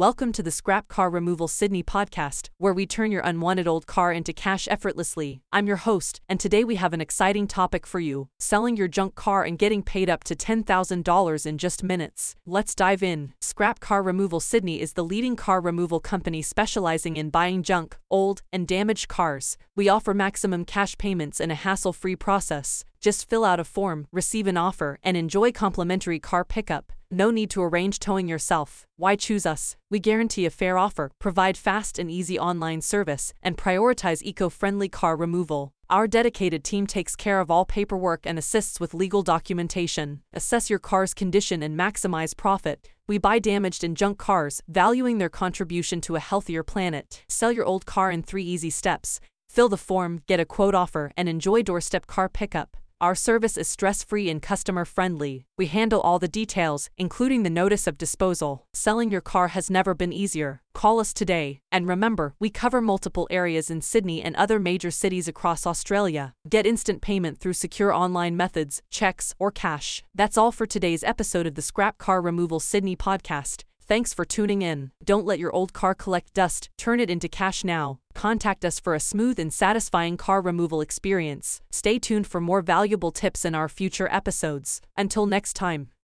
Welcome 0.00 0.32
to 0.32 0.42
the 0.42 0.50
Scrap 0.50 0.88
Car 0.88 1.10
Removal 1.10 1.46
Sydney 1.46 1.82
podcast, 1.82 2.48
where 2.56 2.72
we 2.72 2.86
turn 2.86 3.12
your 3.12 3.20
unwanted 3.20 3.68
old 3.68 3.86
car 3.86 4.14
into 4.14 4.32
cash 4.32 4.66
effortlessly. 4.70 5.42
I'm 5.52 5.66
your 5.66 5.76
host, 5.76 6.22
and 6.26 6.40
today 6.40 6.64
we 6.64 6.76
have 6.76 6.94
an 6.94 7.02
exciting 7.02 7.46
topic 7.46 7.86
for 7.86 8.00
you 8.00 8.28
selling 8.38 8.78
your 8.78 8.88
junk 8.88 9.14
car 9.14 9.44
and 9.44 9.58
getting 9.58 9.82
paid 9.82 10.08
up 10.08 10.24
to 10.24 10.34
$10,000 10.34 11.44
in 11.44 11.58
just 11.58 11.82
minutes. 11.82 12.34
Let's 12.46 12.74
dive 12.74 13.02
in. 13.02 13.34
Scrap 13.42 13.80
Car 13.80 14.02
Removal 14.02 14.40
Sydney 14.40 14.80
is 14.80 14.94
the 14.94 15.04
leading 15.04 15.36
car 15.36 15.60
removal 15.60 16.00
company 16.00 16.40
specializing 16.40 17.18
in 17.18 17.28
buying 17.28 17.62
junk, 17.62 17.98
old, 18.10 18.40
and 18.50 18.66
damaged 18.66 19.08
cars. 19.08 19.58
We 19.76 19.90
offer 19.90 20.14
maximum 20.14 20.64
cash 20.64 20.96
payments 20.96 21.40
in 21.40 21.50
a 21.50 21.54
hassle 21.54 21.92
free 21.92 22.16
process. 22.16 22.84
Just 23.02 23.28
fill 23.28 23.44
out 23.44 23.60
a 23.60 23.64
form, 23.64 24.06
receive 24.10 24.46
an 24.46 24.56
offer, 24.56 24.98
and 25.02 25.18
enjoy 25.18 25.52
complimentary 25.52 26.18
car 26.18 26.46
pickup. 26.46 26.90
No 27.12 27.32
need 27.32 27.50
to 27.50 27.62
arrange 27.62 27.98
towing 27.98 28.28
yourself. 28.28 28.86
Why 28.96 29.16
choose 29.16 29.44
us? 29.44 29.76
We 29.90 29.98
guarantee 29.98 30.46
a 30.46 30.50
fair 30.50 30.78
offer, 30.78 31.10
provide 31.18 31.56
fast 31.56 31.98
and 31.98 32.08
easy 32.08 32.38
online 32.38 32.82
service, 32.82 33.34
and 33.42 33.58
prioritize 33.58 34.22
eco 34.22 34.48
friendly 34.48 34.88
car 34.88 35.16
removal. 35.16 35.72
Our 35.88 36.06
dedicated 36.06 36.62
team 36.62 36.86
takes 36.86 37.16
care 37.16 37.40
of 37.40 37.50
all 37.50 37.64
paperwork 37.64 38.26
and 38.26 38.38
assists 38.38 38.78
with 38.78 38.94
legal 38.94 39.22
documentation. 39.22 40.22
Assess 40.32 40.70
your 40.70 40.78
car's 40.78 41.12
condition 41.12 41.64
and 41.64 41.76
maximize 41.76 42.36
profit. 42.36 42.90
We 43.08 43.18
buy 43.18 43.40
damaged 43.40 43.82
and 43.82 43.96
junk 43.96 44.18
cars, 44.18 44.62
valuing 44.68 45.18
their 45.18 45.28
contribution 45.28 46.00
to 46.02 46.14
a 46.14 46.20
healthier 46.20 46.62
planet. 46.62 47.24
Sell 47.28 47.50
your 47.50 47.64
old 47.64 47.86
car 47.86 48.12
in 48.12 48.22
three 48.22 48.44
easy 48.44 48.70
steps. 48.70 49.18
Fill 49.48 49.68
the 49.68 49.76
form, 49.76 50.20
get 50.28 50.38
a 50.38 50.44
quote 50.44 50.76
offer, 50.76 51.10
and 51.16 51.28
enjoy 51.28 51.62
doorstep 51.62 52.06
car 52.06 52.28
pickup. 52.28 52.76
Our 53.00 53.14
service 53.14 53.56
is 53.56 53.66
stress 53.66 54.04
free 54.04 54.28
and 54.28 54.42
customer 54.42 54.84
friendly. 54.84 55.46
We 55.56 55.68
handle 55.68 56.02
all 56.02 56.18
the 56.18 56.28
details, 56.28 56.90
including 56.98 57.44
the 57.44 57.48
notice 57.48 57.86
of 57.86 57.96
disposal. 57.96 58.66
Selling 58.74 59.10
your 59.10 59.22
car 59.22 59.48
has 59.48 59.70
never 59.70 59.94
been 59.94 60.12
easier. 60.12 60.60
Call 60.74 61.00
us 61.00 61.14
today. 61.14 61.60
And 61.72 61.88
remember, 61.88 62.34
we 62.38 62.50
cover 62.50 62.82
multiple 62.82 63.26
areas 63.30 63.70
in 63.70 63.80
Sydney 63.80 64.20
and 64.20 64.36
other 64.36 64.58
major 64.58 64.90
cities 64.90 65.28
across 65.28 65.66
Australia. 65.66 66.34
Get 66.46 66.66
instant 66.66 67.00
payment 67.00 67.38
through 67.38 67.54
secure 67.54 67.90
online 67.90 68.36
methods, 68.36 68.82
checks, 68.90 69.34
or 69.38 69.50
cash. 69.50 70.02
That's 70.14 70.36
all 70.36 70.52
for 70.52 70.66
today's 70.66 71.02
episode 71.02 71.46
of 71.46 71.54
the 71.54 71.62
Scrap 71.62 71.96
Car 71.96 72.20
Removal 72.20 72.60
Sydney 72.60 72.96
podcast. 72.96 73.64
Thanks 73.90 74.14
for 74.14 74.24
tuning 74.24 74.62
in. 74.62 74.92
Don't 75.02 75.26
let 75.26 75.40
your 75.40 75.50
old 75.50 75.72
car 75.72 75.96
collect 75.96 76.32
dust, 76.32 76.70
turn 76.78 77.00
it 77.00 77.10
into 77.10 77.26
cash 77.26 77.64
now. 77.64 77.98
Contact 78.14 78.64
us 78.64 78.78
for 78.78 78.94
a 78.94 79.00
smooth 79.00 79.36
and 79.40 79.52
satisfying 79.52 80.16
car 80.16 80.40
removal 80.40 80.80
experience. 80.80 81.60
Stay 81.72 81.98
tuned 81.98 82.28
for 82.28 82.40
more 82.40 82.62
valuable 82.62 83.10
tips 83.10 83.44
in 83.44 83.52
our 83.52 83.68
future 83.68 84.08
episodes. 84.12 84.80
Until 84.96 85.26
next 85.26 85.54
time. 85.54 85.90